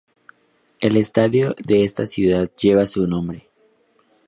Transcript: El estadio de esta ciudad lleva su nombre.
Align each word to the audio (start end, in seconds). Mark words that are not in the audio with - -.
El 0.79 0.97
estadio 0.97 1.53
de 1.63 1.83
esta 1.83 2.07
ciudad 2.07 2.49
lleva 2.57 2.87
su 2.87 3.05
nombre. 3.05 3.51